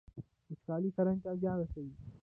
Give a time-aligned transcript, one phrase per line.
[0.49, 1.93] وچکالي کرنې ته زیان رسوي.